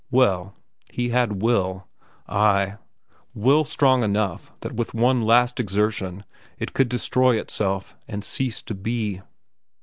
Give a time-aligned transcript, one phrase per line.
[0.09, 0.55] Well,
[0.89, 2.77] he had will,—ay,
[3.35, 6.25] will strong enough that with one last exertion
[6.57, 9.21] it could destroy itself and cease to be.